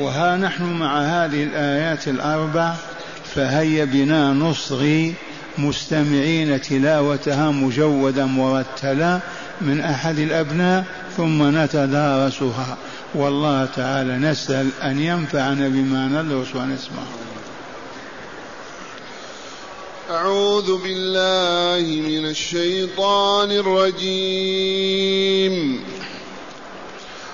[0.00, 2.74] وها نحن مع هذه الآيات الأربع
[3.34, 5.14] فهيا بنا نصغي
[5.58, 9.20] مستمعين تلاوتها مجودا مرتلا
[9.60, 10.84] من أحد الأبناء
[11.16, 12.76] ثم نتدارسها.
[13.14, 17.02] والله تعالى نسأل أن ينفعنا بما ندرس ونسمع.
[20.10, 24.80] أعوذ بالله من الشيطان الرجيم.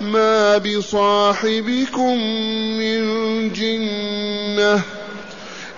[0.00, 2.18] ما بصاحبكم
[2.78, 3.02] من
[3.52, 4.82] جنه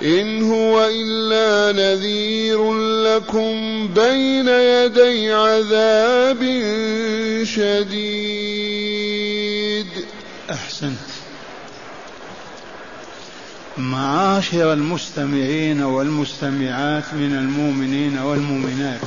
[0.03, 6.41] إن هو إلا نذير لكم بين يدي عذاب
[7.45, 9.01] شديد.
[10.51, 11.11] أحسنت.
[13.79, 19.01] معاشر المستمعين والمستمعات من المؤمنين والمؤمنات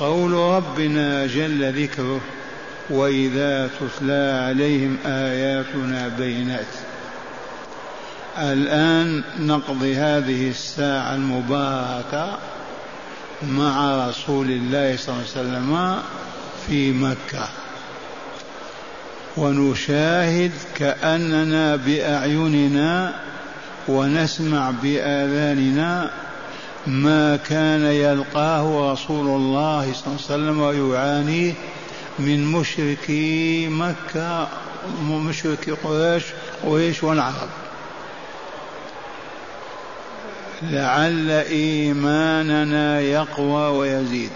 [0.00, 2.20] قول ربنا جل ذكره
[2.90, 6.66] وإذا تتلى عليهم آياتنا بينات.
[8.38, 12.38] الآن نقضي هذه الساعة المباركة
[13.42, 15.98] مع رسول الله صلى الله عليه وسلم
[16.66, 17.48] في مكة.
[19.36, 23.14] ونشاهد كأننا بأعيننا
[23.88, 26.10] ونسمع بآذاننا
[26.86, 31.54] ما كان يلقاه رسول الله صلى الله عليه وسلم ويعانيه
[32.18, 34.48] من مشركي مكة
[35.10, 36.24] مشركي قريش
[36.64, 37.48] قريش والعرب.
[40.62, 44.30] لعل إيماننا يقوى ويزيد.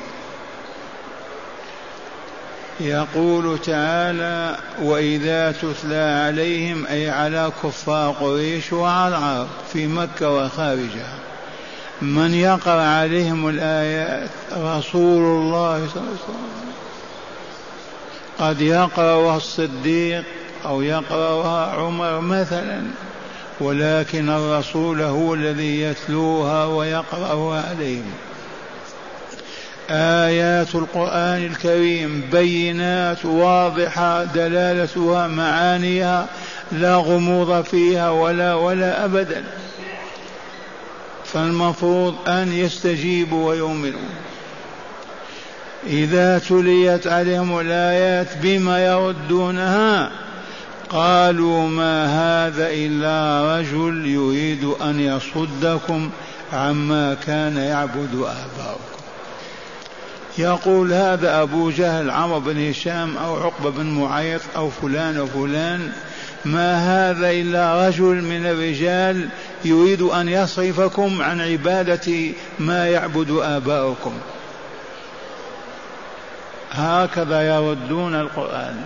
[2.81, 11.19] يقول تعالى وإذا تتلى عليهم أي على كفار قريش وعلى العرب في مكة وخارجها.
[12.03, 16.73] من يقرأ عليهم الآيات رسول الله صلى الله عليه وسلم.
[18.43, 20.25] قد يقرأها الصديق
[20.65, 22.83] أو يقرأها عمر مثلا
[23.61, 28.13] ولكن الرسول هو الذي يتلوها ويقرأها عليهم.
[29.91, 36.27] آيات القرآن الكريم بينات واضحة دلالتها معانيها
[36.73, 39.45] لا غموض فيها ولا ولا أبدا.
[41.25, 44.09] فالمفروض أن يستجيبوا ويؤمنوا.
[45.87, 50.11] إذا تليت عليهم الآيات بما يردونها
[50.89, 56.11] قالوا ما هذا إلا رجل يريد أن يصدكم
[56.53, 58.93] عما كان يعبد آباؤكم.
[60.39, 65.93] يقول هذا أبو جهل عمرو بن هشام أو عقبة بن معيط أو فلان وفلان
[66.45, 66.75] ما
[67.11, 69.29] هذا إلا رجل من الرجال
[69.65, 72.13] يريد أن يصرفكم عن عبادة
[72.59, 74.13] ما يعبد آباؤكم.
[76.73, 78.77] هكذا يردون القرآن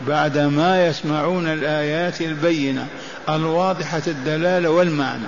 [0.00, 2.86] بعدما يسمعون الآيات البينة
[3.28, 5.26] الواضحة الدلالة والمعنى.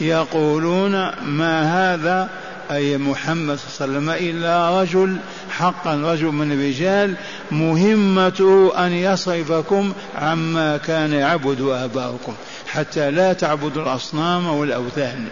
[0.00, 0.92] يقولون
[1.24, 2.28] ما هذا؟
[2.70, 5.16] أي محمد صلى الله عليه وسلم إلا رجل
[5.50, 7.14] حقا رجل من الرجال
[7.50, 12.34] مهمته أن يصرفكم عما كان يعبد آباؤكم
[12.66, 15.28] حتى لا تعبدوا الأصنام والأوثان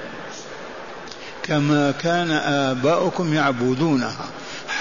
[1.42, 4.24] كما كان آباؤكم يعبدونها.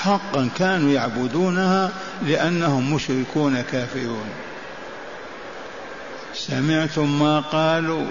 [0.03, 1.91] حقا كانوا يعبدونها
[2.27, 4.29] لأنهم مشركون كافرون.
[6.33, 8.05] سمعتم ما قالوا؟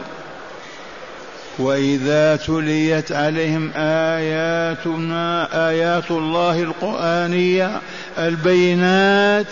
[1.58, 7.80] وإذا تليت عليهم آياتنا آيات الله القرآنية
[8.18, 9.46] البينات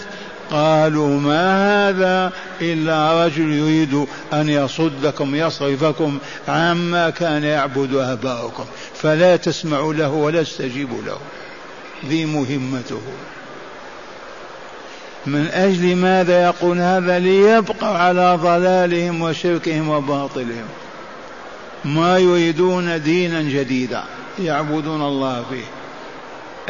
[0.50, 8.64] قالوا ما هذا إلا رجل يريد أن يصدكم يصرفكم عما كان يعبد آباؤكم
[8.94, 11.18] فلا تسمعوا له ولا تستجيبوا له.
[12.08, 13.00] ذي مهمته.
[15.26, 20.66] من أجل ماذا يقول هذا ليبقوا على ضلالهم وشركهم وباطلهم؟
[21.84, 24.04] ما يريدون دينا جديدا
[24.38, 25.64] يعبدون الله فيه.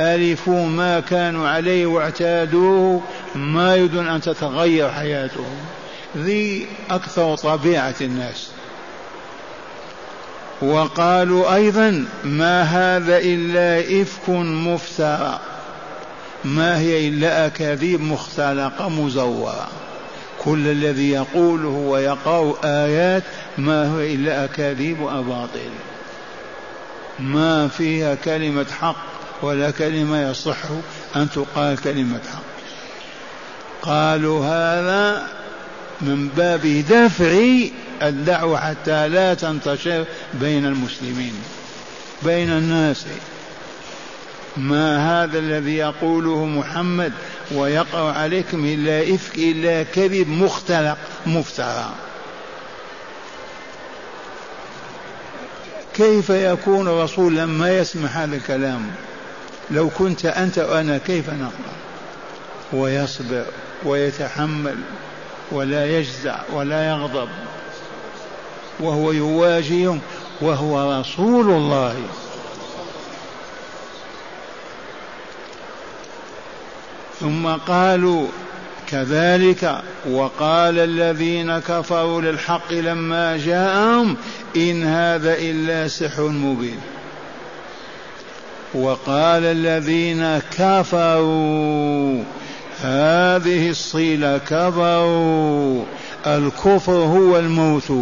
[0.05, 3.03] ألفوا ما كانوا عليه واعتادوه
[3.35, 5.57] ما يريدون أن تتغير حياتهم.
[6.17, 8.51] ذي أكثر طبيعة الناس.
[10.63, 15.41] وقالوا أيضا ما هذا إلا إفك مفترى.
[16.45, 19.69] ما هي إلا أكاذيب مختلقة مزورة
[20.45, 23.23] كل الذي يقوله ويقرأ آيات
[23.59, 25.71] ما هو إلا أكاذيب وأباطيل.
[27.19, 28.97] ما فيها كلمة حق
[29.43, 30.59] ولا كلمة يصح
[31.17, 32.43] أن تقال كلمة حق.
[33.83, 35.40] قالوا هذا
[36.03, 37.41] من باب دفع
[38.03, 40.05] الدعوة حتى لا تنتشر
[40.35, 41.35] بين المسلمين
[42.23, 43.05] بين الناس.
[44.57, 47.13] ما هذا الذي يقوله محمد
[47.53, 51.91] ويقع عليكم إلا إفك إلا كذب مختلق مفترى.
[55.95, 58.91] كيف يكون رسول لما يسمع هذا الكلام؟
[59.71, 61.75] لو كنت أنت وأنا كيف نقرأ؟
[62.73, 63.45] ويصبر
[63.85, 64.77] ويتحمل
[65.53, 67.29] ولا يجزع ولا يغضب.
[68.81, 70.01] وهو يواجههم
[70.41, 71.97] وهو رسول الله.
[77.21, 78.27] ثم قالوا
[78.87, 84.17] كذلك وقال الذين كفروا للحق لما جاءهم
[84.57, 86.81] إن هذا إلا سحر مبين.
[88.75, 92.25] وقال الذين كفروا
[92.83, 95.85] هذه الصيلة كفروا
[96.27, 97.93] الكفر هو الموت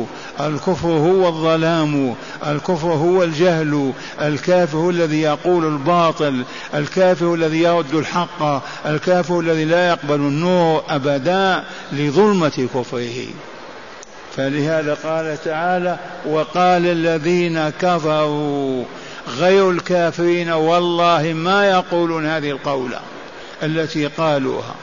[0.40, 2.14] الكفر هو الظلام
[2.46, 3.92] الكفر هو الجهل.
[4.22, 6.44] الكافر الذي يقول الباطل
[6.74, 13.26] الكافر الذي يرد الحق الكافر الذي لا يقبل النور أبدا لظلمة كفره.
[14.36, 18.84] فلهذا قال تعالى وقال الذين كفروا
[19.38, 23.00] غير الكافرين والله ما يقولون هذه القولة.
[23.62, 24.74] التي قالوها.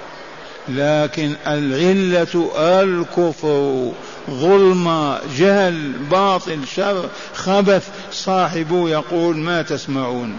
[0.70, 3.92] لكن العلة الكفر
[4.30, 7.88] ظلم جهل باطل شر خبث.
[8.12, 10.36] صاحبه يقول ما تسمعون.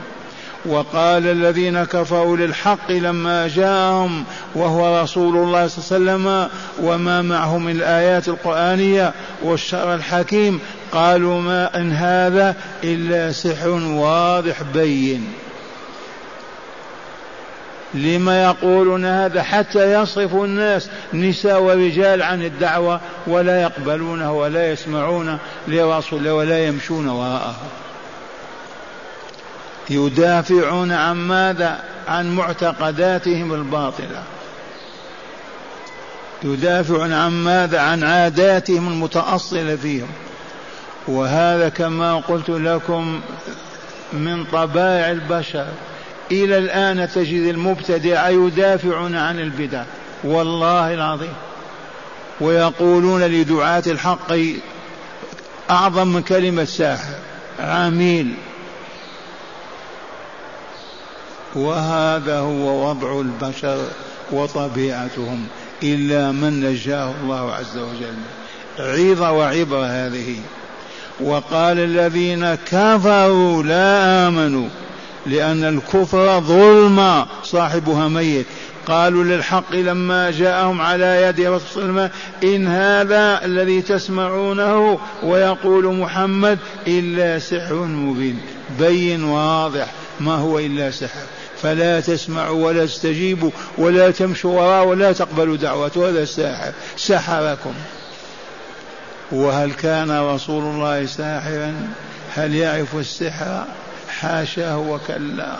[0.66, 4.24] وقال الذين كفروا للحق لما جاءهم
[4.54, 6.48] وهو رسول الله صلى الله عليه وسلم
[6.82, 9.12] وما معه من الآيات القرآنية
[9.42, 10.60] والشرع الحكيم.
[10.92, 15.26] قالوا ما إن هذا إلا سحر واضح بين.
[17.96, 25.38] لما يقولون هذا حتى يصرف الناس نساء ورجال عن الدعوة ولا يقبلونه ولا يسمعون
[25.68, 27.56] لرسول ولا يمشون وراءه.
[29.90, 34.22] يدافعون عن ماذا؟ عن معتقداتهم الباطلة.
[36.42, 40.08] يدافعون عن ماذا؟ عن عاداتهم المتأصلة فيهم.
[41.08, 43.20] وهذا كما قلت لكم
[44.12, 45.66] من طبائع البشر.
[46.30, 49.82] إلى الآن تجد المبتدع يدافعون عن البدع.
[50.24, 51.32] والله العظيم.
[52.40, 54.32] ويقولون لدعاة الحق
[55.70, 57.14] أعظم من كلمة ساحر.
[57.60, 58.34] عميل.
[61.54, 63.88] وهذا هو وضع البشر
[64.32, 65.46] وطبيعتهم.
[65.82, 68.16] إلا من نجاه الله عز وجل.
[68.78, 70.36] عظة وعبرة هذه.
[71.20, 74.68] وقال الذين كفروا لا آمنوا.
[75.26, 78.46] لأن الكفر ظلم صاحبها ميت.
[78.86, 82.10] قالوا للحق لما جاءهم على يد رسول الله
[82.44, 88.40] إن هذا الذي تسمعونه ويقول محمد إلا سحر مبين.
[88.78, 89.86] بين واضح
[90.20, 91.26] ما هو إلا سحر.
[91.62, 97.72] فلا تسمعوا ولا تستجيبوا ولا تمشوا وراء ولا تقبلوا دعوته هذا الساحر سحركم.
[99.32, 101.74] وهل كان رسول الله ساحرا؟
[102.34, 103.64] هل يعرف السحر؟
[104.20, 105.56] حاشاه وكلا.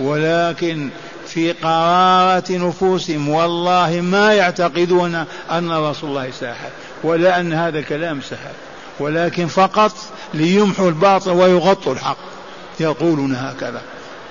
[0.00, 0.88] ولكن
[1.26, 6.70] في قرارة نفوسهم والله ما يعتقدون أن رسول الله ساحر
[7.02, 8.52] ولا أن هذا الكلام سحر
[9.00, 9.92] ولكن فقط
[10.34, 12.16] ليمحوا الباطل ويغطوا الحق.
[12.80, 13.82] يقولون هكذا.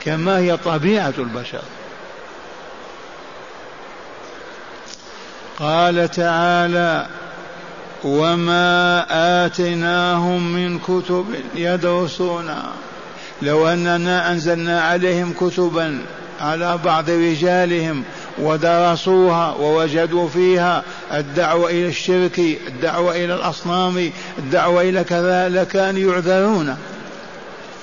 [0.01, 1.61] كما هي طبيعة البشر.
[5.59, 7.07] قال تعالى
[8.03, 9.05] وما
[9.45, 11.25] آتيناهم من كتب
[11.55, 12.71] يدرسونها
[13.41, 15.99] لو أننا أنزلنا عليهم كتبا
[16.41, 18.03] على بعض رجالهم
[18.37, 26.77] ودرسوها ووجدوا فيها الدعوة إلى الشرك الدعوة إلى الأصنام الدعوة إلى كذا لكانوا يعذرون.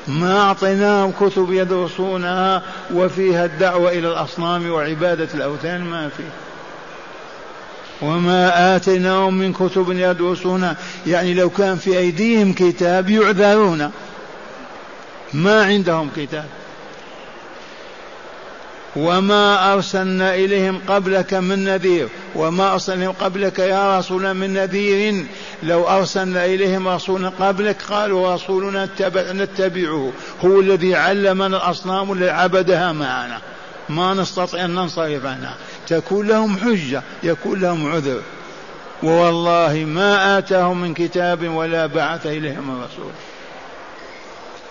[0.08, 2.62] ما أعطيناهم كتب يدرسونها
[2.94, 6.30] وفيها الدعوة إلى الأصنام وعبادة الأوثان ما فيه
[8.02, 13.90] وما آتيناهم من كتب يدرسونها يعني لو كان في أيديهم كتاب يعذرون.
[15.36, 16.46] ما عندهم كتاب.
[18.96, 25.26] وما أرسلنا إليهم قبلك من نذير وما أرسلنا قبلك يا رسول من نذير.
[25.62, 28.88] لو أرسلنا إليهم رسولا قبلك قالوا رسولنا
[29.32, 30.12] نتبعه.
[30.44, 33.38] هو الذي علمنا الأصنام الذي عبدها معنا.
[33.88, 35.56] ما نستطيع أن ننصرف عنها.
[35.86, 38.22] تكون لهم حجة يكون لهم عذر.
[39.02, 43.10] ووالله ما آتاهم من كتاب ولا بعث إليهم رسول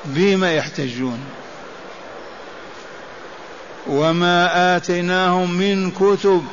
[0.05, 1.19] بما يحتجون
[3.87, 6.43] وما آتيناهم من كتب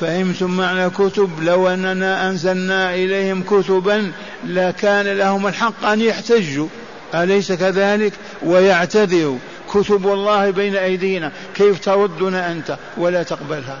[0.00, 4.12] فهمتم معنى كتب لو أننا أنزلنا إليهم كتبا
[4.46, 6.68] لكان لهم الحق أن يحتجوا.
[7.14, 8.12] أليس كذلك؟
[8.42, 9.38] ويعتذروا
[9.70, 13.78] كتب الله بين أيدينا كيف تردنا أنت؟ ولا تقبلها.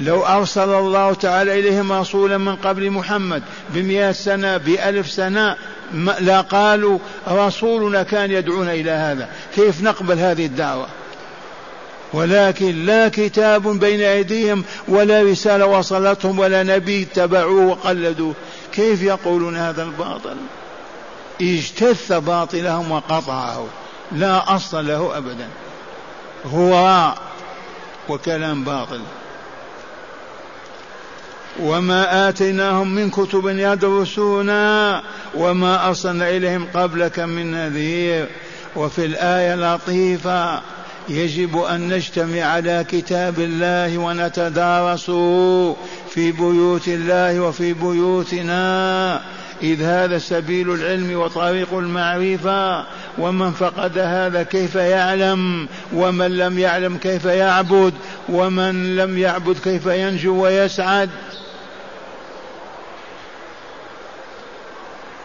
[0.00, 5.56] لو أرسل الله تعالى إليهم رسولا من قبل محمد بمئة سنة بألف سنة
[6.20, 6.98] لا قالوا
[7.28, 9.28] رسولنا كان يدعونا إلى هذا.
[9.54, 10.86] كيف نقبل هذه الدعوة؟
[12.12, 18.34] ولكن لا كتاب بين أيديهم ولا رسالة وصلتهم ولا نبي اتبعوه وقلدوه.
[18.72, 20.36] كيف يقولون هذا الباطل؟
[21.42, 23.66] اجتث باطلهم وقطعه.
[24.12, 25.48] لا أصل له أبدا.
[26.46, 27.14] هو
[28.08, 29.00] وكلام باطل.
[31.60, 35.02] وما آتيناهم من كتب يدرسونا
[35.34, 38.26] وما أرسلنا إليهم قبلك من نذير
[38.76, 40.60] وفي الآية لطيفة
[41.08, 45.76] يجب أن نجتمع على كتاب الله ونتدارسه
[46.10, 49.20] في بيوت الله وفي بيوتنا
[49.62, 52.84] إذ هذا سبيل العلم وطريق المعرفة
[53.18, 57.94] ومن فقد هذا كيف يعلم ومن لم يعلم كيف يعبد
[58.28, 61.10] ومن لم يعبد كيف ينجو ويسعد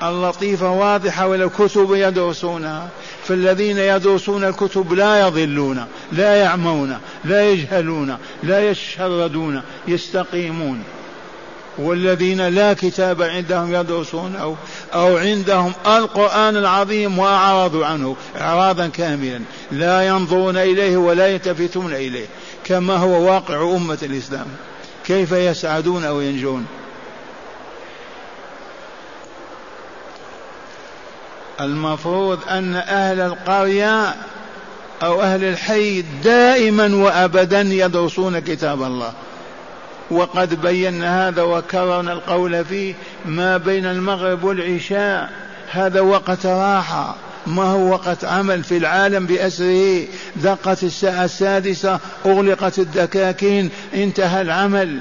[0.03, 2.88] اللطيفة واضحة والكتب يدرسونها
[3.24, 10.84] فالذين يدرسون الكتب لا يضلون لا يعمون لا يجهلون لا يشردون يستقيمون.
[11.77, 14.56] والذين لا كتاب عندهم يدرسون أو,
[14.94, 19.39] أو عندهم القرآن العظيم وأعرضوا عنه إعراضا كاملا
[19.72, 22.25] لا ينظرون إليه ولا يلتفتون إليه
[22.63, 24.46] كما هو واقع أمة الإسلام.
[25.06, 26.65] كيف يسعدون أو ينجون؟
[31.62, 34.16] المفروض أن أهل القرية
[35.04, 39.13] أو أهل الحي دائما وأبدا يدرسون كتاب الله.
[40.12, 42.94] وقد بينا هذا وكررنا القول فيه
[43.25, 45.30] ما بين المغرب والعشاء.
[45.72, 47.16] هذا وقت راحة.
[47.48, 50.04] ما هو وقت عمل في العالم بأسره؟
[50.36, 55.00] دقت الساعة السادسة أغلقت الدكاكين انتهى العمل.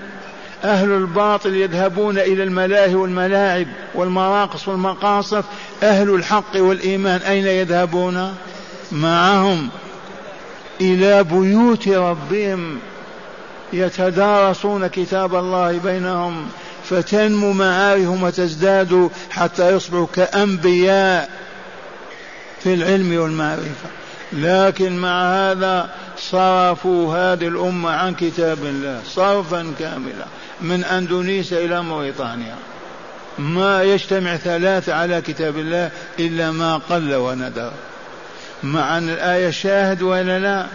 [0.64, 5.44] أهل الباطل يذهبون إلى الملاهي والملاعب والمراقص والمقاصف.
[5.82, 8.34] أهل الحق والإيمان أين يذهبون؟
[8.92, 9.68] معهم
[10.80, 12.78] إلى بيوت ربهم
[13.72, 16.46] يتدارسون كتاب الله بينهم
[16.84, 21.30] فتنمو معارفهم وتزداد حتى يصبحوا كأنبياء
[22.60, 23.88] في العلم والمعرفة.
[24.32, 30.26] لكن مع هذا صرفوا هذه الأمة عن كتاب الله صرفا كاملا.
[30.60, 32.56] من أندونيسيا إلى موريطانيا
[33.38, 37.72] ما يجتمع ثلاثة على كتاب الله إلا ما قل وندر
[38.62, 40.66] مع أن الآية شاهد ولا لا؟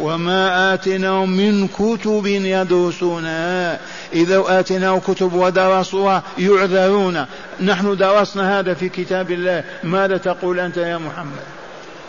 [0.00, 3.80] وما آتيناهم من كتب يدرسونها.
[4.12, 7.26] إذا آتيناه كتب ودرسوها يعذرون.
[7.60, 9.64] نحن درسنا هذا في كتاب الله.
[9.84, 11.42] ماذا تقول أنت يا محمد؟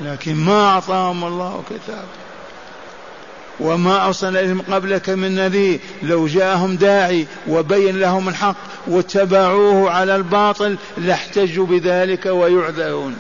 [0.01, 2.05] لكن ما أعطاهم الله كتاب.
[3.59, 5.79] وما أرسلنا إليهم قبلك من نذير.
[6.03, 8.55] لو جاءهم داعي وبين لهم الحق
[8.87, 13.15] واتبعوه على الباطل لاحتجوا بذلك ويعذرون.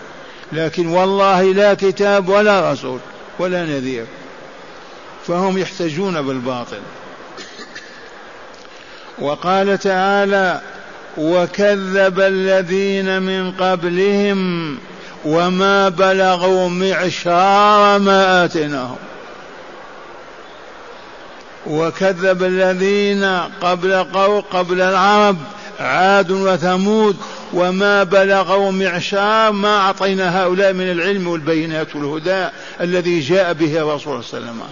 [0.51, 2.99] لكن والله لا كتاب ولا رسول
[3.39, 4.05] ولا نذير.
[5.27, 6.79] فهم يحتجون بالباطل.
[9.19, 10.61] وقال تعالى
[11.17, 14.77] وكذب الذين من قبلهم
[15.25, 18.97] وما بلغوا معشار ما آتيناهم.
[21.67, 23.23] وكذب الذين
[23.61, 25.37] قبل قو قبل العرب
[25.79, 27.17] عاد وثمود
[27.53, 32.47] وما بلغوا معشار ما أعطينا هؤلاء من العلم والبينات والهدى
[32.81, 34.67] الذي جاء به الرسول صلى الله عليه وسلم.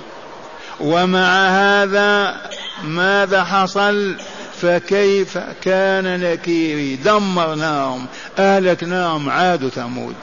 [0.79, 2.35] ومع هذا
[2.83, 4.15] ماذا حصل؟
[4.61, 8.05] فكيف كان نكيري؟ دمرناهم
[8.39, 10.15] أهلكناهم عاد ثمود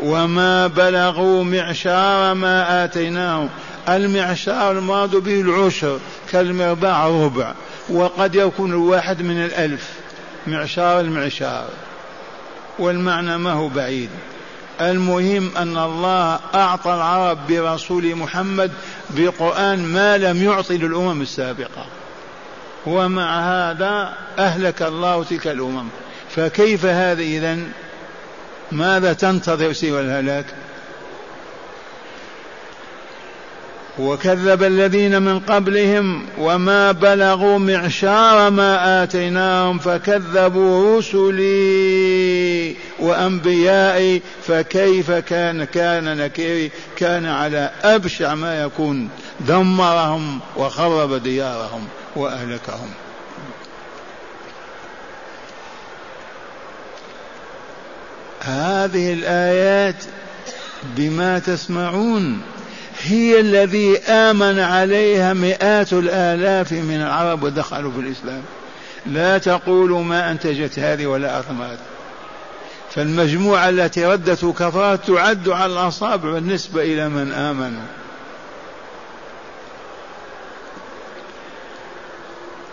[0.00, 3.48] وما بلغوا معشار ما آتيناهم.
[3.88, 5.98] المعشار المراد به العشر
[6.32, 7.54] كالمربع ربع
[7.88, 9.90] وقد يكون الواحد من الألف.
[10.46, 11.68] معشار المعشار.
[12.78, 14.10] والمعنى ما هو بعيد.
[14.80, 18.70] المهم أن الله أعطى العرب برسول محمد
[19.10, 21.86] بقرآن ما لم يعطي للأمم السابقة.
[22.86, 25.88] ومع هذا أهلك الله تلك الأمم.
[26.36, 27.72] فكيف هذا إذن؟
[28.72, 30.46] ماذا تنتظر سوى الهلاك؟
[33.98, 46.16] وكذب الذين من قبلهم وما بلغوا معشار ما آتيناهم فكذبوا رسلي وأنبيائي فكيف كان كان
[46.16, 49.08] نكيري كان على أبشع ما يكون
[49.40, 52.90] دمرهم وخرب ديارهم وأهلكهم.
[58.40, 60.04] هذه الآيات
[60.96, 62.40] بما تسمعون
[63.02, 68.42] هي الذي آمن عليها مئات الآلاف من العرب ودخلوا في الإسلام.
[69.06, 71.78] لا تقولوا ما أنتجت هذه ولا أثمرت
[72.94, 77.82] فالمجموعة التي ردت كفرت تعد على الأصابع بالنسبة إلى من آمنوا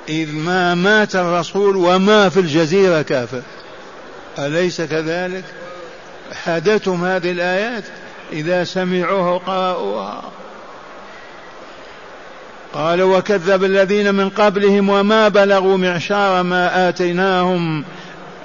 [0.09, 3.41] إذ ما مات الرسول وما في الجزيرة كافر.
[4.39, 5.43] أليس كذلك؟
[6.33, 7.83] حدثهم هذه الآيات؟
[8.31, 10.23] إذا سمعوه قرأوها
[12.73, 17.83] قال وكذب الذين من قبلهم وما بلغوا معشار ما آتيناهم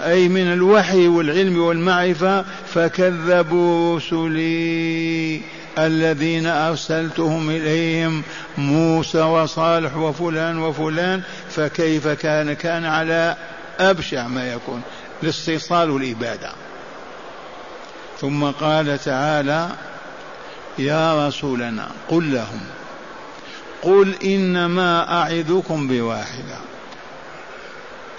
[0.00, 5.40] أي من الوحي والعلم والمعرفة فكذبوا رسلي
[5.78, 8.22] الذين أرسلتهم إليهم
[8.58, 13.36] موسى وصالح وفلان وفلان فكيف كان؟ كان على
[13.80, 14.82] أبشع ما يكون
[15.22, 16.52] الاستيصال والإبادة
[18.22, 19.68] ثم قال تعالى
[20.78, 22.60] يا رسولنا قل لهم
[23.82, 26.56] قل إنما أعظكم بواحدة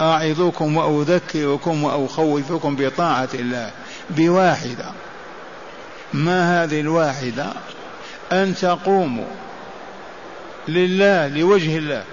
[0.00, 3.70] أعظكم وأذكركم وأخوفكم بطاعة الله
[4.10, 4.86] بواحدة
[6.14, 7.46] ما هذه الواحدة؟
[8.32, 9.30] أن تقوموا
[10.68, 12.04] لله لوجه الله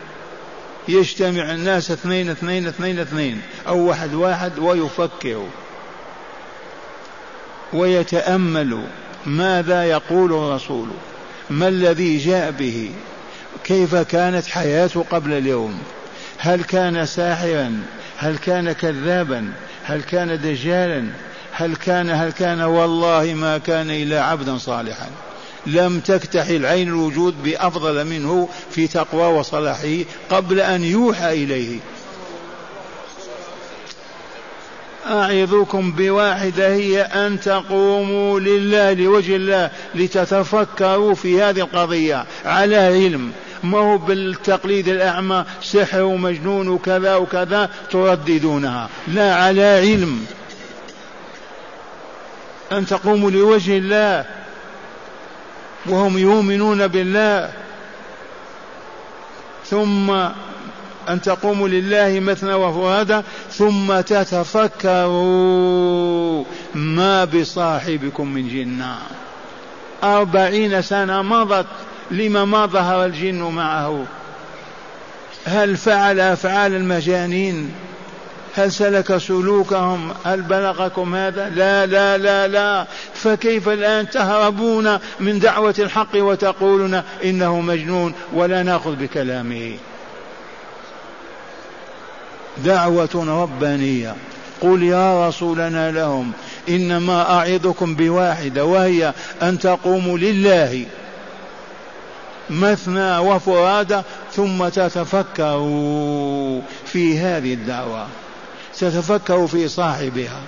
[0.88, 5.50] يجتمع الناس اثنين اثنين اثنين اثنين أو واحد واحد ويفكروا
[7.74, 8.86] ويتأملوا
[9.26, 10.88] ماذا يقول الرسول
[11.50, 12.92] ما الذي جاء به
[13.64, 15.80] كيف كانت حياته قبل اليوم
[16.38, 17.84] هل كان ساحرا
[18.18, 19.54] هل كان كذابا
[19.84, 21.06] هل كان دجالا
[21.52, 25.10] هل كان هل كان والله ما كان إلا عبدا صالحا.
[25.68, 29.98] لم تكتحل عين الوجود بأفضل منه في تقوى وصلاحه
[30.30, 31.80] قبل أن يوحى إليه.
[35.06, 42.26] أعظكم بواحدة هي أن تقوموا لله لوجه الله لتتفكروا في هذه القضية.
[42.46, 43.32] على علم.
[43.64, 48.90] ما هو بالتقليد الأعمى سحر ومجنون وكذا وكذا ترددونها.
[49.08, 50.26] لا على علم.
[52.72, 54.26] أن تقوموا لوجه الله.
[55.86, 57.50] وهم يؤمنون بالله.
[59.66, 60.12] ثم
[61.14, 63.24] أن تقوموا لله مثنى وفرادا
[63.58, 65.32] ظم تتفكروا
[66.76, 68.98] ما بصاحبكم من جنة
[70.04, 71.66] أربعين سنة مضت
[72.12, 74.06] لما ما ظهر الجن معه؟
[75.46, 77.72] هل فعل أفعال المجانين؟
[78.56, 82.88] هل سلك سلوكهم؟ هل بلغكم هذا؟ لا لا لا لا.
[83.14, 89.78] فكيف الآن تهربون من دعوة الحق وتقولون إنه مجنون ولا نأخذ بكلامه؟
[92.58, 93.10] دعوة
[93.44, 94.16] ربانية.
[94.62, 96.32] قل يا رسولنا لهم
[96.70, 100.86] إنما أعظكم بواحدة وهي أن تقوموا لله.
[102.50, 104.02] مثنى وفرادى
[104.34, 108.08] ثم تتفكروا في هذه الدعوة.
[108.80, 110.42] تتفكروا في صاحبها.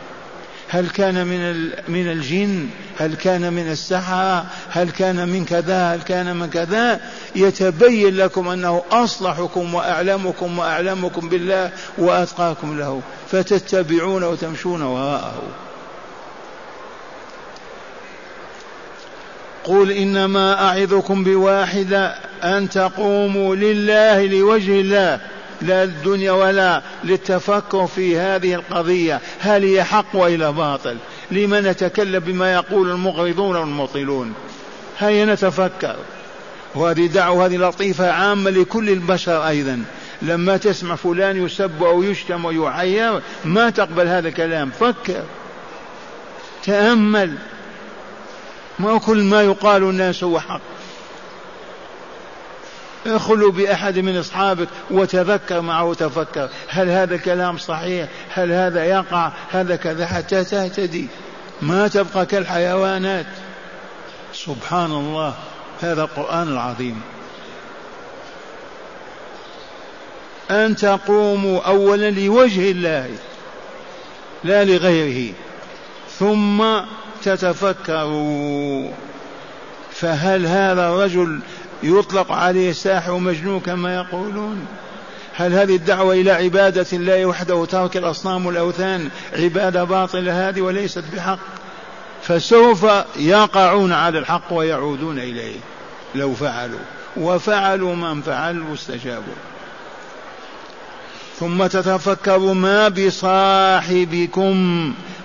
[0.73, 2.67] هل كان من من الجن؟
[2.99, 6.99] هل كان من السحرة؟ هل كان من كذا؟ هل كان من كذا؟
[7.35, 15.41] يتبين لكم أنه أصلحكم وأعلمكم وأعلمكم بالله وأتقاكم له فتتبعون وتمشون وراءه.
[19.63, 25.19] قل إنما أعظكم بواحدة أن تقوموا لله لوجه الله
[25.63, 29.21] لا للدنيا ولا للتفكر في هذه القضية.
[29.39, 30.97] هل هي حق وإلى باطل؟
[31.31, 34.33] لما نتكلم بما يقول المغرضون والمطيلون
[34.99, 35.95] هيا نتفكر.
[36.75, 39.83] وهذه دعوة هذه لطيفة عامة لكل البشر أيضا.
[40.21, 44.71] لما تسمع فلان يسب أو يشتم ويعير ما تقبل هذا الكلام.
[44.79, 45.23] فكر.
[46.63, 47.37] تأمل.
[48.79, 50.72] ما كل ما يقال الناس هو حق.
[53.05, 56.49] اخلوا بأحد من أصحابك وتذكر معه وتفكر.
[56.67, 61.07] هل هذا الكلام صحيح؟ هل هذا يقع؟ هذا كذا؟ حتى تهتدي.
[61.61, 63.25] ما تبقى كالحيوانات.
[64.33, 65.33] سبحان الله.
[65.81, 67.01] هذا القرآن العظيم.
[70.51, 73.09] أن تقوموا أولا لوجه الله
[74.43, 75.33] لا لغيره
[76.19, 76.63] ثم
[77.23, 78.91] تتفكروا.
[79.91, 81.39] فهل هذا الرجل
[81.83, 84.65] يطلق عليه ساحر مجنون كما يقولون.
[85.35, 91.39] هل هذه الدعوة إلى عبادة الله وحده وترك الأصنام والأوثان عبادة باطلة هذه وليست بحق؟
[92.23, 95.55] فسوف يقعون على الحق ويعودون إليه.
[96.15, 96.79] لو فعلوا.
[97.17, 99.33] وفعلوا من فعل واستجابوا.
[101.39, 104.55] ثم تتفكروا ما بصاحبكم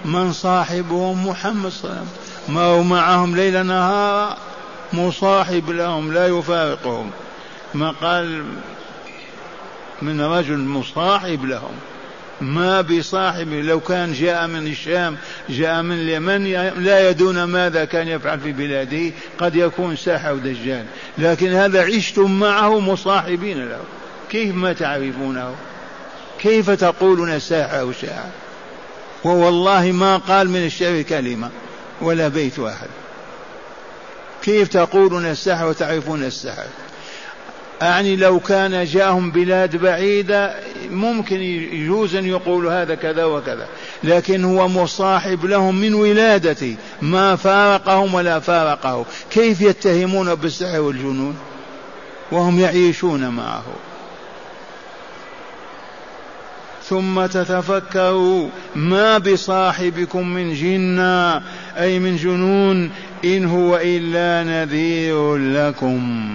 [0.04, 2.54] من صاحبهم محمد صلى الله عليه وسلم.
[2.54, 4.36] ما هو معهم ليل نهار؟
[4.92, 7.10] مصاحب لهم لا يفارقهم.
[7.74, 8.44] ما قال
[10.02, 11.74] من رجل مصاحب لهم.
[12.40, 15.16] ما بصاحب لو كان جاء من الشام
[15.48, 16.44] جاء من اليمن
[16.84, 19.12] لا يدون ماذا كان يفعل في بلاده.
[19.38, 20.84] قد يكون ساحر دجال.
[21.18, 23.80] لكن هذا عشتم معه مصاحبين له.
[24.30, 25.54] كيف ما تعرفونه؟
[26.38, 28.30] كيف تقولون ساحر شاعر
[29.24, 31.50] ووالله ما قال من الشعر كلمة
[32.00, 32.88] ولا بيت واحد.
[34.42, 36.66] كيف تقولون السحر وتعرفون السحر؟
[37.82, 40.54] أعني لو كان جاءهم بلاد بعيدة
[40.90, 43.66] ممكن يجوز أن يقول هذا كذا وكذا
[44.04, 49.04] لكن هو مصاحب لهم من ولادته ما فارقهم ولا فارقه.
[49.30, 51.36] كيف يتهمون بالسحر والجنون؟
[52.32, 53.64] وهم يعيشون معه.
[56.88, 61.42] ثم تتفكروا ما بصاحبكم من جنة
[61.78, 62.90] أي من جنون
[63.24, 66.28] إن هو إلا نذير لكم.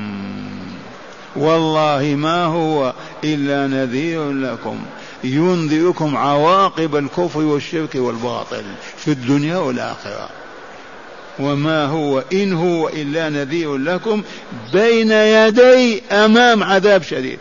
[1.36, 4.80] والله ما هو إلا نذير لكم.
[5.24, 8.64] ينذركم عواقب الكفر والشرك والباطل
[8.98, 10.30] في الدنيا والآخرة.
[11.40, 14.24] وما هو إن هو إلا نذير لكم
[14.74, 17.40] بين يدي أمام عذاب شديد.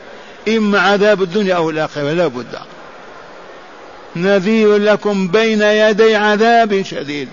[0.48, 2.71] إما عذاب الدنيا أو الآخرة لا بد.
[4.16, 7.28] نذير لكم بين يدي عذاب شديد.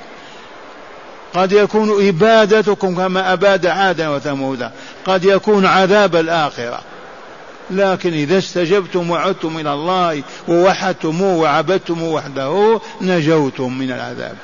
[1.34, 4.72] قد يكون إبادتكم كما أباد عادا وثمودا.
[5.06, 6.82] قد يكون عذاب الآخرة.
[7.72, 14.36] لكن إذا استجبتم وعدتم إلى الله ووحدتموه وعبدتموه وحده نجوتم من العذاب.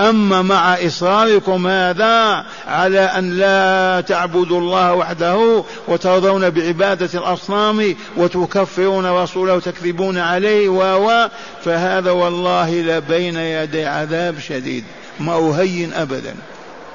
[0.00, 9.54] أما مع إصراركم هذا على أن لا تعبدوا الله وحده وترضون بعبادة الأصنام وتكفرون رسوله
[9.54, 11.28] وتكذبون عليه و
[11.64, 14.84] فهذا والله لبين يدي عذاب شديد
[15.20, 16.34] ما أهين أبدا.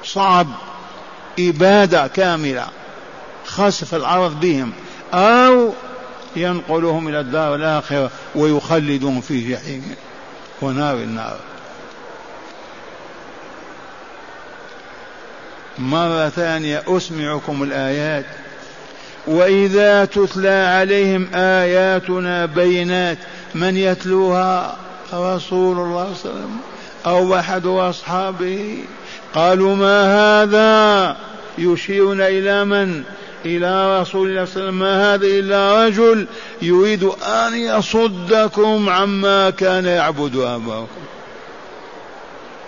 [0.04, 0.46] صعب.
[1.38, 2.66] إبادة كاملة.
[3.46, 4.72] خسف الأرض بهم.
[5.14, 5.72] أو
[6.36, 9.94] ينقلهم إلى الدار الآخرة ويخلدهم في جحيم
[10.62, 11.36] ونار النار.
[15.78, 18.24] مرة ثانية أسمعكم الآيات.
[19.26, 23.18] وإذا تتلى عليهم آياتنا بينات
[23.54, 24.76] من يتلوها؟
[25.14, 26.56] رسول الله صلى الله عليه وسلم
[27.06, 28.78] أو أحد أصحابه.
[29.34, 30.02] قالوا ما
[30.42, 31.16] هذا؟
[31.58, 33.02] يشيرون إلى من؟
[33.44, 34.78] إلى رسول الله صلى الله عليه وسلم.
[34.78, 36.26] ما هذا إلا رجل
[36.62, 41.06] يريد أن يصدكم عما كان يعبد آباؤكم.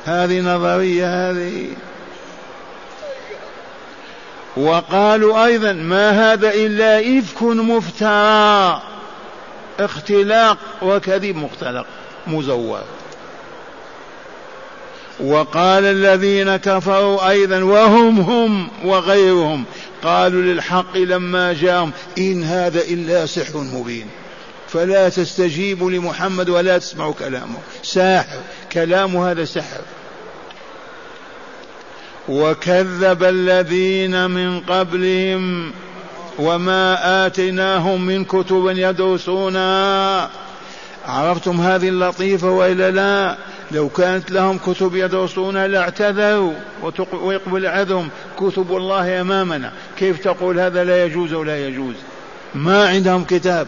[0.04, 1.66] هذه نظرية هذه
[4.58, 8.82] وقالوا أيضا ما هذا إلا إفك مفترى.
[9.80, 11.86] اختلاق وكذب مختلق
[12.26, 12.82] مزور
[15.20, 19.64] وقال الذين كفروا أيضا وهم هم وغيرهم
[20.02, 24.06] قالوا للحق لما جاءهم إن هذا إلا سحر مبين.
[24.68, 27.58] فلا تستجيبوا لمحمد ولا تسمعوا كلامه.
[27.82, 28.38] ساحر
[28.72, 29.80] كلامه هذا سحر.
[32.28, 35.72] وكذب الذين من قبلهم
[36.38, 40.30] وما آتيناهم من كتب يدرسونها
[41.06, 43.36] عرفتم هذه اللطيفة وإلا لا؟
[43.70, 46.52] لو كانت لهم كتب يدرسونها لاعتذروا
[47.12, 49.72] ويقبل عذرهم كتب الله أمامنا.
[49.98, 51.94] كيف تقول هذا لا يجوز ولا يجوز؟
[52.54, 53.66] ما عندهم كتاب.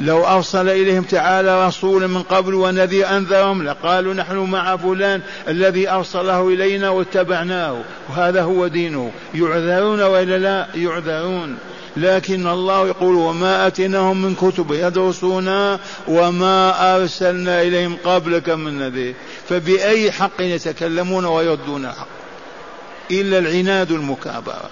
[0.00, 6.48] لو أرسل إليهم تعالى رسولا من قبل ونذير أنذرهم لقالوا نحن مع فلان الذي أرسله
[6.48, 9.10] إلينا واتبعناه وهذا هو دينه.
[9.34, 11.56] يعذرون وإلا لا؟ يعذرون.
[11.96, 15.78] لكن الله يقول وما أتيناهم من كتب يدرسون
[16.08, 19.14] وما أرسلنا إليهم قبلك من نذير.
[19.48, 22.08] فبأي حق يتكلمون ويردون الحق
[23.10, 24.70] إلا العناد المكابرة.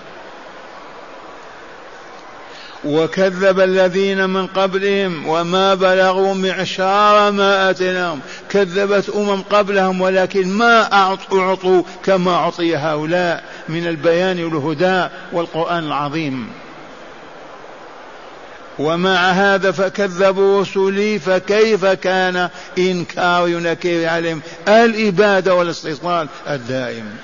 [2.85, 8.21] وكذب الذين من قبلهم وما بلغوا معشار ما آتيناهم.
[8.49, 16.49] كذبت أمم قبلهم ولكن ما أعطوا كما أعطي هؤلاء من البيان والهدى والقرآن العظيم.
[18.79, 27.17] ومع هذا فكذبوا رسلي فكيف كان إنكار ينكر عليهم الإبادة والاستيصال الدائم.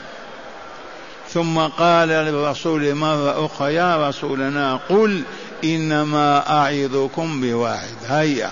[1.32, 5.22] ثم قال للرسول مرة أخرى يا رسولنا قل
[5.64, 7.94] إنما أعظكم بواحد.
[8.08, 8.50] هيا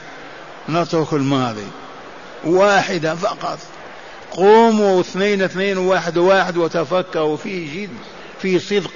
[0.69, 1.67] نترك الماضي
[2.45, 3.59] واحدة فقط.
[4.31, 7.91] قوموا اثنين اثنين واحد واحد وتفكروا في جد
[8.43, 8.91] في صدق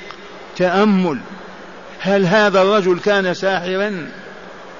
[0.57, 1.18] تأمل.
[2.01, 4.09] هل هذا الرجل كان ساحرا؟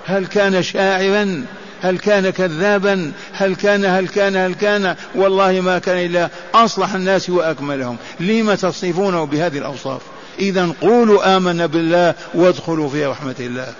[0.07, 1.45] هل كان شاعرا؟
[1.83, 7.31] هل كان كذابا؟ هل كان هل كان هل كان؟ والله ما كان إلا أصلح الناس
[7.31, 7.97] وأكملهم.
[8.21, 10.01] لم تصفونه بهذه الأوصاف؟
[10.39, 13.73] إذا قولوا آمنا بالله وادخلوا في رحمة الله.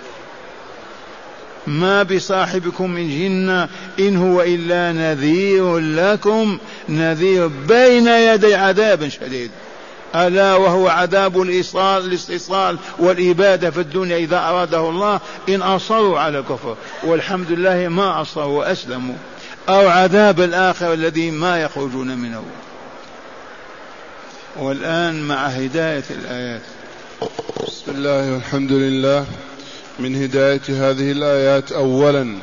[1.67, 6.57] ما بصاحبكم من جنة إن هو إلا نذير لكم
[6.89, 9.51] نذير بين يدي عذاب شديد.
[10.15, 16.75] ألا وهو عذاب الإيصال الاستيصال والإبادة في الدنيا إذا أراده الله إن أصروا على الكفر.
[17.03, 19.15] والحمد لله ما أصروا وأسلموا.
[19.69, 22.43] أو عذاب الآخر الذي ما يخرجون منه.
[24.59, 26.61] والآن مع هداية الآيات.
[27.67, 29.25] بسم الله والحمد لله.
[29.99, 32.37] من هداية هذه الآيات أولا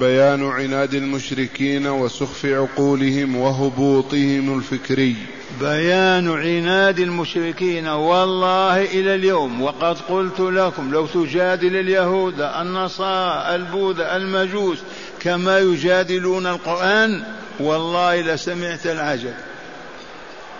[0.00, 5.16] بيان عناد المشركين وسخف عقولهم وهبوطهم الفكري.
[5.60, 14.78] بيان عناد المشركين والله إلى اليوم وقد قلت لكم لو تجادل اليهود النصارى البوذ المجوس
[15.20, 17.22] كما يجادلون القرآن
[17.60, 19.34] والله لسمعت العجب.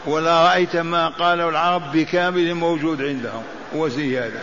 [0.07, 3.43] ولا رأيت ما قاله العرب بكامل موجود عندهم
[3.75, 4.43] وزيادة.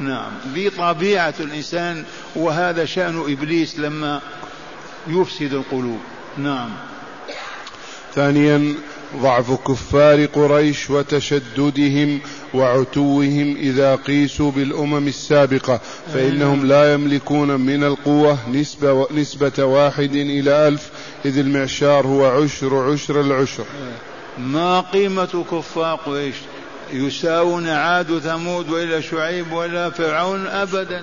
[0.00, 0.32] نعم.
[0.54, 2.04] ذي طبيعة الإنسان
[2.36, 4.20] وهذا شأن إبليس لما
[5.08, 6.00] يفسد القلوب.
[6.38, 6.70] نعم.
[8.14, 8.74] ثانيا
[9.16, 12.20] ضعف كفار قريش وتشددهم
[12.54, 15.80] وعتوهم إذا قيسوا بالأمم السابقة
[16.14, 20.90] فإنهم لا يملكون من القوة نسبة, نسبة واحد إلى ألف
[21.24, 23.64] إذ المعشار هو عشر عشر العشر.
[24.38, 26.36] ما قيمة كفار قريش؟
[26.92, 31.02] يساوون عاد ثمود وإلى شعيب ولا فرعون أبدا.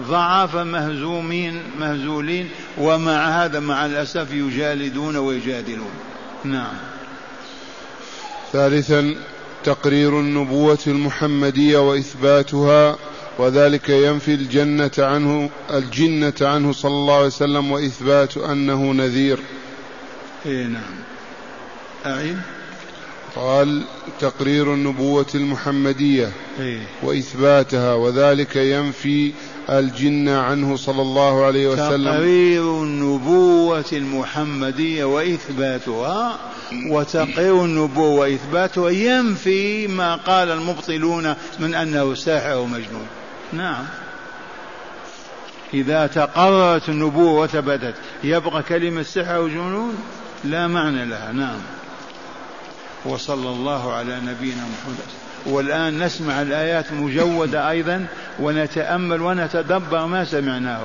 [0.00, 2.48] ضعاف مهزومين مهزولين
[2.78, 5.90] ومع هذا مع الأسف يجالدون ويجادلون.
[6.44, 6.74] نعم.
[8.52, 9.14] ثالثا
[9.64, 12.96] تقرير النبوة المحمدية وإثباتها
[13.38, 19.38] وذلك ينفي الجنة عنه الجنة عنه صلى الله عليه وسلم وإثبات أنه نذير.
[20.46, 20.96] إيه نعم.
[22.06, 22.38] أعيد
[23.36, 23.82] قال
[24.20, 29.32] تقرير النبوة المحمدية إيه؟ وإثباتها وذلك ينفي
[29.70, 32.12] الجن عنه صلى الله عليه وسلم.
[32.12, 36.38] تقرير النبوة المحمدية وإثباتها
[36.90, 43.06] وتقرير النبوة وإثباتها ينفي ما قال المبطلون من أنه ساحر ومجنون
[43.52, 43.84] نعم.
[45.74, 47.94] إذا تقررت النبوة وثبتت
[48.24, 49.94] يبقى كلمة سحر وجنون
[50.44, 51.32] لا معنى لها.
[51.32, 51.58] نعم.
[53.04, 55.06] وصلى الله على نبينا محمد.
[55.46, 58.06] والآن نسمع الآيات مجودة أيضا
[58.40, 60.82] ونتأمل ونتدبر ما سمعناه.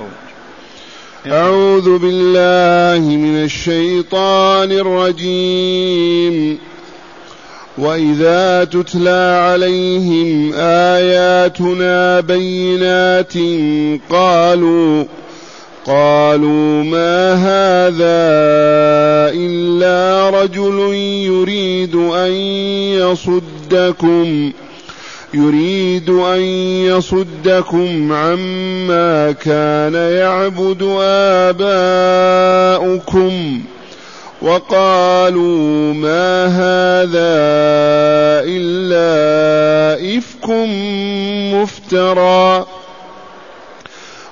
[1.26, 6.58] أعوذ بالله من الشيطان الرجيم.
[7.78, 13.32] وإذا تتلى عليهم آياتنا بينات
[14.10, 15.04] قالوا
[15.86, 18.22] قالوا ما هذا
[19.34, 20.94] إلا رجل
[21.26, 22.32] يريد أن
[23.02, 24.52] يصدكم
[25.34, 26.40] يريد أن
[26.86, 30.82] يصدكم عما كان يعبد
[32.70, 33.62] آباؤكم.
[34.42, 37.32] وقالوا ما هذا
[38.46, 40.50] إلا إفك
[41.54, 42.66] مفترى.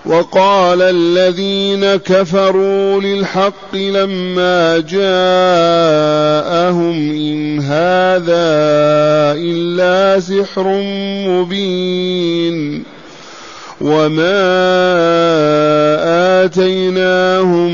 [0.07, 5.11] وقال الذين كفروا للحق لما جاءهم
[7.11, 8.51] إن هذا
[9.37, 10.83] إلا سحر
[11.29, 12.85] مبين
[13.81, 14.41] وما
[16.45, 17.73] آتيناهم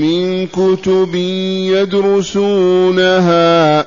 [0.00, 1.14] من كتب
[2.54, 3.86] يدرسونها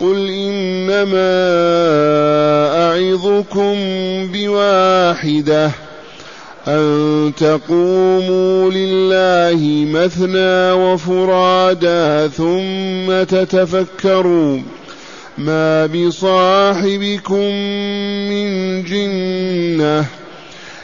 [0.00, 1.36] قل إنما
[2.88, 3.76] أعظكم
[4.32, 5.70] بواحدة
[6.68, 14.60] أن تقوموا لله مثنى وفرادا ثم تتفكروا
[15.38, 17.50] ما بصاحبكم
[18.30, 20.06] من جنه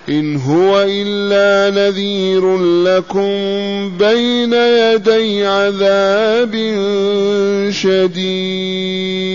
[0.09, 3.29] إن هو إلا نذير لكم
[3.99, 6.53] بين يدي عذاب
[7.71, 9.33] شديد.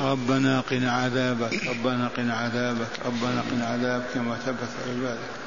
[0.00, 5.45] ربنا قنا عذابك ربنا قنا عذابك ربنا قنا عذابك كما ثبت عبادك.